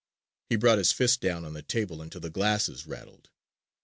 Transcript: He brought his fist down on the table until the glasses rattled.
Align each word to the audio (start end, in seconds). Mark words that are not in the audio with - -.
He 0.49 0.55
brought 0.55 0.79
his 0.79 0.91
fist 0.91 1.21
down 1.21 1.45
on 1.45 1.53
the 1.53 1.61
table 1.61 2.01
until 2.01 2.21
the 2.21 2.31
glasses 2.31 2.87
rattled. 2.87 3.29